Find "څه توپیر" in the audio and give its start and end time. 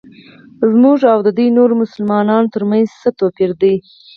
3.01-3.51